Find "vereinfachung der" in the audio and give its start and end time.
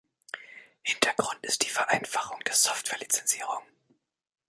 1.69-2.55